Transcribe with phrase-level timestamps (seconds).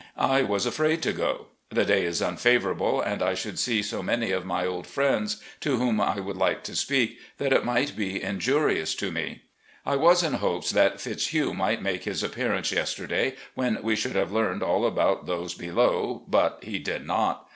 [0.17, 1.49] I was afraid to go.
[1.69, 5.77] The day is tmfavourable, and I should see so many of my old friends, to
[5.77, 9.43] whom I would like to speak, that it might be injurious to me.
[9.85, 14.31] I was in hopes that Fitzhugh might make his appearance yesterday, when we should have
[14.31, 17.47] learned all about those below, but he did not.